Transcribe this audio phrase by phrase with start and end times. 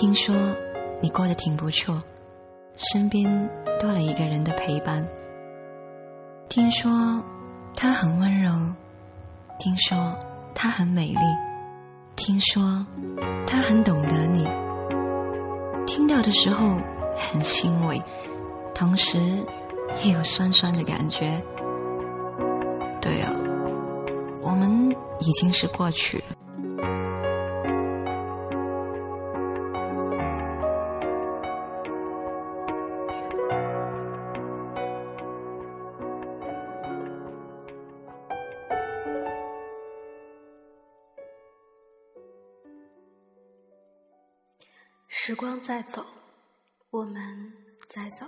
[0.00, 0.34] 听说
[1.02, 2.02] 你过得挺不错，
[2.74, 5.06] 身边多了一个人的陪伴。
[6.48, 6.90] 听说
[7.76, 8.50] 他很温柔，
[9.58, 10.18] 听说
[10.54, 11.18] 他很美丽，
[12.16, 12.62] 听说
[13.46, 14.48] 他很懂得你。
[15.86, 16.78] 听到的时候
[17.14, 18.02] 很欣慰，
[18.74, 19.18] 同时
[20.02, 21.38] 也有酸酸的感觉。
[23.02, 23.30] 对啊，
[24.40, 26.39] 我们已经是过去了。
[45.60, 46.04] 时光在走，
[46.88, 47.52] 我们
[47.90, 48.24] 在走。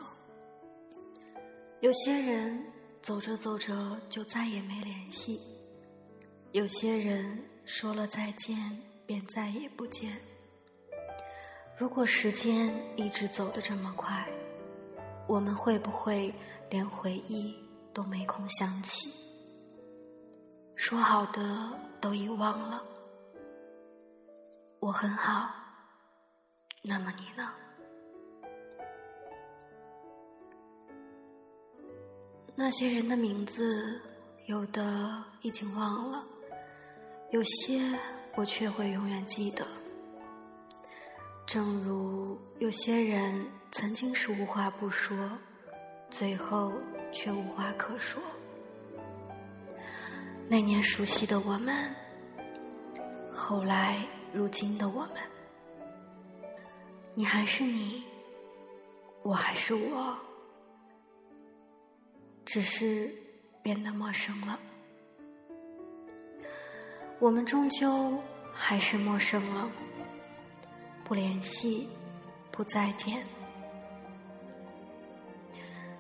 [1.81, 2.63] 有些人
[3.01, 5.41] 走着走着就再也没联系，
[6.53, 8.57] 有些人说了再见
[9.07, 10.13] 便再也不见。
[11.75, 14.29] 如果时间一直走得这么快，
[15.27, 16.33] 我们会不会
[16.69, 17.57] 连回忆
[17.95, 19.09] 都没空想起？
[20.77, 22.85] 说好的都已忘了，
[24.81, 25.62] 我很好。
[26.85, 27.49] 那么你呢？
[32.57, 34.01] 那些人的名字，
[34.47, 36.27] 有的已经忘了，
[37.31, 37.81] 有些
[38.35, 39.67] 我却会永远记得。
[41.47, 45.17] 正如有些人曾经是无话不说，
[46.11, 46.73] 最后
[47.13, 48.21] 却无话可说。
[50.49, 51.95] 那年熟悉的我们，
[53.33, 55.32] 后来如今的我们。
[57.15, 58.03] 你还是你，
[59.23, 60.17] 我还是我，
[62.47, 63.15] 只是
[63.63, 64.59] 变得陌生了。
[67.19, 68.19] 我们终究
[68.55, 69.71] 还是陌生了，
[71.05, 71.87] 不联系，
[72.51, 73.23] 不再见。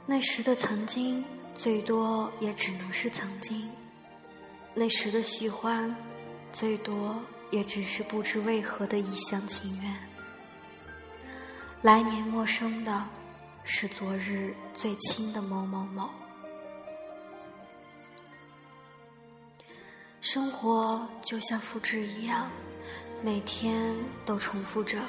[0.06, 1.22] 那时的曾经，
[1.54, 3.68] 最多也只能是曾经；
[4.74, 5.94] 那时的喜欢，
[6.52, 10.11] 最多也只是不知为何的一厢情愿。
[11.82, 13.04] 来年陌生的，
[13.64, 16.08] 是昨日最亲的某某某。
[20.20, 22.48] 生活就像复制一样，
[23.20, 25.00] 每天都重复着。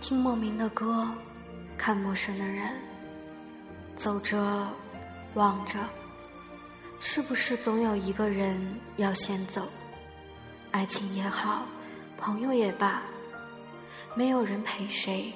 [0.00, 1.04] 听莫名的歌，
[1.76, 2.80] 看陌生的人，
[3.96, 4.68] 走着，
[5.34, 5.80] 望着，
[7.00, 9.66] 是不是总有一个人要先走？
[10.70, 11.66] 爱情也好，
[12.16, 13.02] 朋友也罢。
[14.16, 15.32] 没有人陪谁，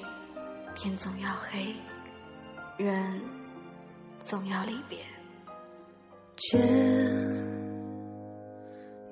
[0.75, 1.75] 天总要黑，
[2.77, 3.21] 人
[4.21, 4.99] 总要离别。
[6.37, 6.59] 姐，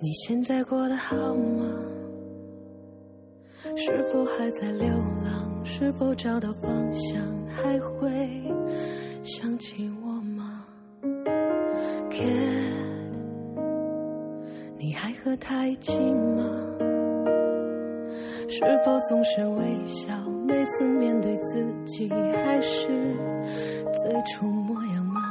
[0.01, 1.65] 你现在过得好吗？
[3.77, 4.89] 是否还在流
[5.25, 5.65] 浪？
[5.65, 7.23] 是否找到方向？
[7.47, 8.43] 还会
[9.23, 10.67] 想起我吗
[12.11, 12.73] ？Kid，
[14.77, 16.62] 你还和他一起吗？
[18.55, 20.13] 是否总是微笑？
[20.47, 22.11] 每次面对自己，
[22.45, 22.87] 还是
[23.95, 25.23] 最初模样吗？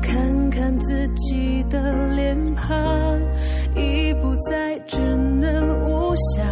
[0.00, 3.20] 看看自己的脸庞，
[3.76, 6.42] 已不再稚嫩无瑕。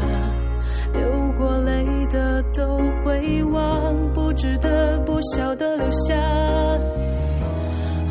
[0.93, 6.15] 流过泪的都会忘，不值得不晓得留下。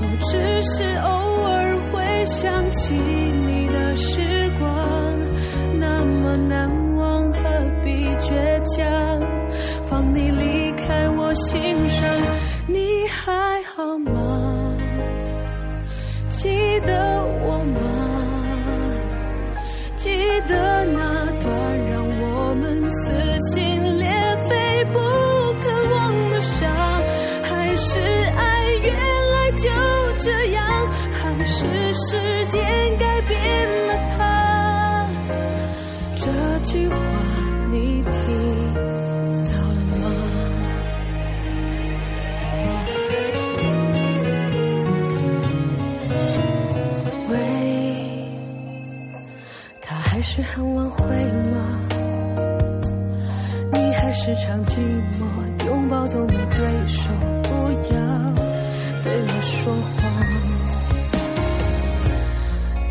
[0.02, 4.39] 哦，只是偶尔会想起你的时光。
[6.36, 7.40] 难忘，何
[7.84, 8.34] 必倔
[8.76, 8.86] 强？
[9.84, 12.08] 放你离开我心上，
[12.68, 13.32] 你还
[13.64, 14.78] 好吗？
[16.30, 17.78] 记得我吗？
[19.96, 20.10] 记
[20.48, 21.50] 得那段
[21.92, 23.82] 让我们撕心
[50.32, 51.08] 是很晚回
[51.52, 51.80] 吗？
[53.74, 54.78] 你还是常寂
[55.18, 57.10] 寞，拥抱都没对手，
[57.42, 57.50] 不
[57.96, 58.00] 要
[59.02, 59.98] 对我说谎。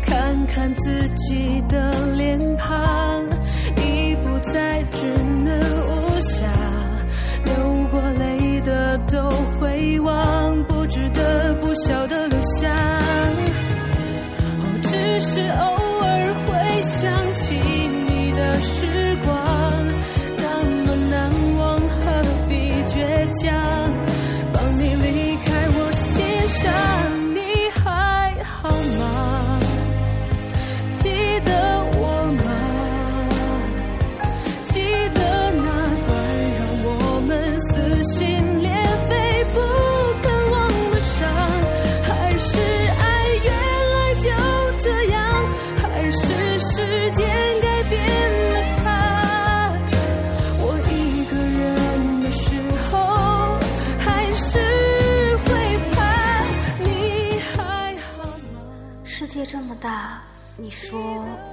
[0.05, 3.23] 看看自己的脸庞。
[3.77, 5.07] 已不再稚
[59.39, 60.21] 界这么大，
[60.57, 60.99] 你说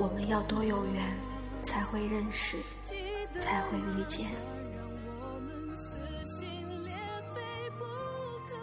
[0.01, 1.17] 我们要多有缘
[1.63, 2.57] 才会认识，
[3.41, 4.27] 才会遇见。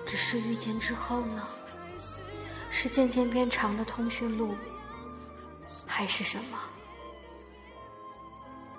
[0.06, 1.48] 只是遇见之后呢？
[2.70, 4.54] 是渐渐变长的通讯录，
[5.86, 6.60] 还是什么？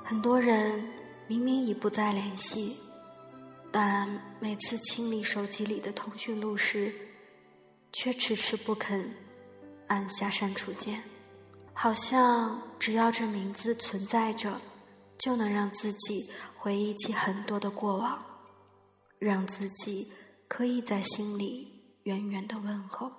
[0.05, 0.87] 很多人
[1.27, 2.77] 明明已不再联系，
[3.73, 4.07] 但
[4.41, 6.93] 每次清理手机里的通讯录时，
[7.95, 9.11] 却迟迟不肯
[9.89, 11.03] 按下删除键。
[11.73, 14.61] 好像只要这名字存在着，
[15.19, 18.25] 就能让自己回忆起很多的过往，
[19.19, 20.13] 让自己
[20.47, 23.11] 可以在心里远远的问候。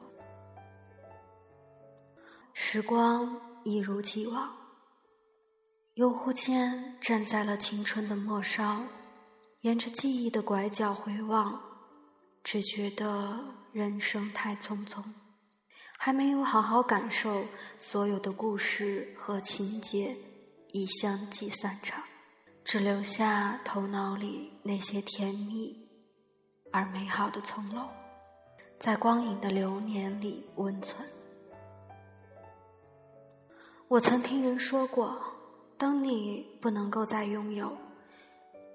[2.54, 4.50] 时光一如既往。
[5.96, 8.84] 悠忽间站在了青春的末梢，
[9.62, 11.62] 沿着记忆的拐角回望，
[12.44, 13.38] 只觉得
[13.72, 15.04] 人生太匆匆，
[15.98, 17.44] 还没有好好感受
[17.80, 20.16] 所有的故事和情节
[20.72, 22.04] 已相继散场，
[22.64, 25.76] 只留下头脑里那些甜蜜
[26.72, 27.88] 而美好的葱茏，
[28.80, 31.08] 在光影的流年里温存。
[33.88, 35.22] 我曾听人说过。
[35.78, 37.76] 当你不能够再拥有，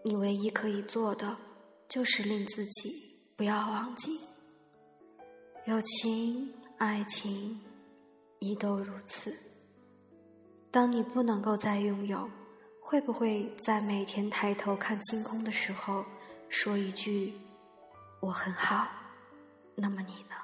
[0.04, 1.34] 你唯一可以做的，
[1.88, 2.90] 就是令自己
[3.38, 4.20] 不要忘记。
[5.64, 7.60] 友情、爱情，
[8.38, 9.36] 亦都如此。
[10.70, 12.26] 当你不能够再拥有，
[12.80, 16.02] 会不会在每天抬头看星空的时候，
[16.48, 17.34] 说一句
[18.20, 18.88] “我很好”？
[19.76, 20.34] 那么你呢？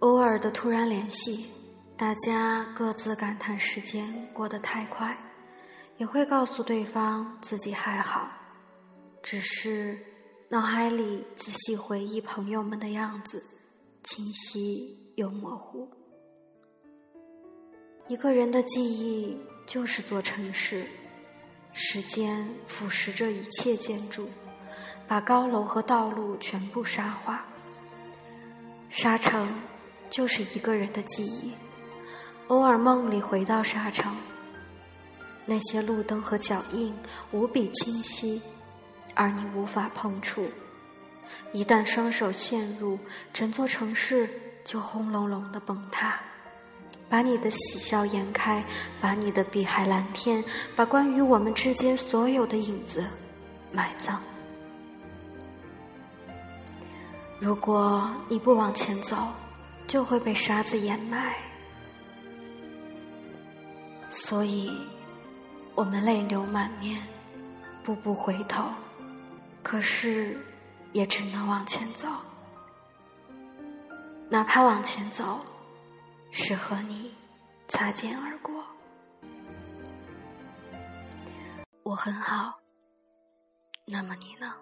[0.00, 1.48] 偶尔的突然联系。
[1.96, 5.16] 大家各自感叹时间过得太快，
[5.96, 8.28] 也会告诉对方自己还好，
[9.22, 9.96] 只是
[10.52, 13.42] 脑海里仔细回忆朋友们的样子，
[14.02, 15.88] 清晰又模糊。
[18.06, 19.34] 一个人的记忆
[19.66, 20.84] 就是座城市，
[21.72, 24.28] 时间腐蚀着一切建筑，
[25.08, 27.46] 把高楼和道路全部沙化。
[28.90, 29.48] 沙城
[30.10, 31.54] 就是一个人的记忆。
[32.48, 34.14] 偶尔梦里回到沙城，
[35.46, 36.94] 那些路灯和脚印
[37.30, 38.42] 无比清晰，
[39.14, 40.50] 而你无法碰触。
[41.52, 42.98] 一旦双手陷入，
[43.32, 44.28] 整座城市
[44.64, 46.18] 就轰隆隆的崩塌，
[47.08, 48.64] 把你的喜笑颜开，
[49.00, 50.42] 把你的碧海蓝天，
[50.76, 53.04] 把关于我们之间所有的影子
[53.70, 54.20] 埋葬。
[57.38, 59.16] 如果你不往前走，
[59.86, 61.34] 就会被沙子掩埋。
[64.10, 64.70] 所以，
[65.74, 67.02] 我们泪流满面，
[67.82, 68.64] 步步回头，
[69.62, 70.36] 可是
[70.92, 72.08] 也只能往前走。
[74.28, 75.40] 哪怕往前走，
[76.30, 77.14] 是和你
[77.68, 78.64] 擦肩而过。
[81.82, 82.58] 我很好，
[83.86, 84.54] 那么你呢？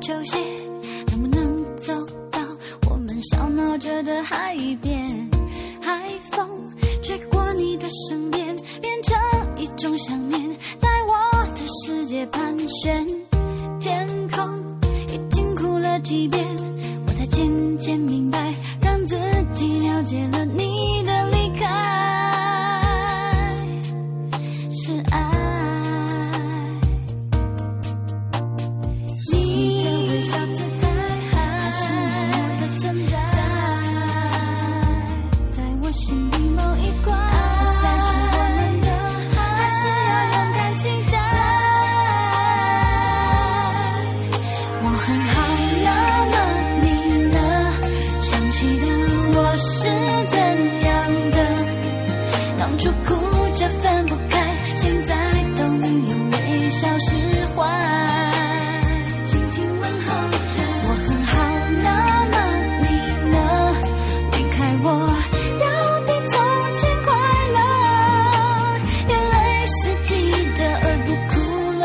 [0.00, 0.55] 球鞋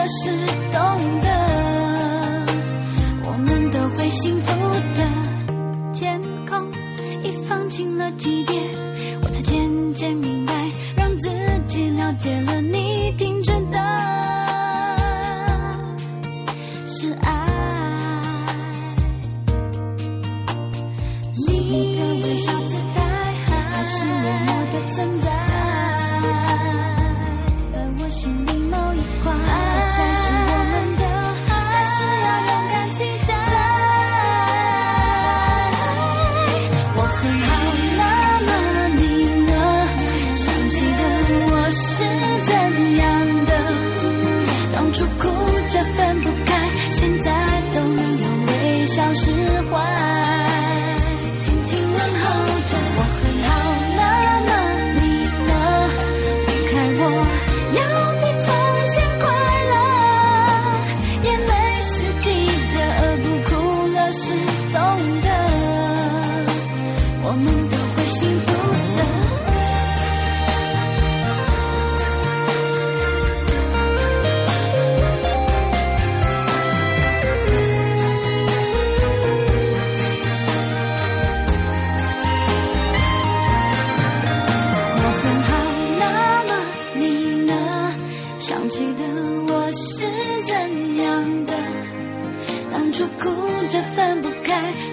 [0.01, 0.40] 这是。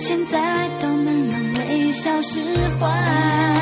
[0.09, 2.41] 现在都能用微笑释
[2.81, 3.58] 怀。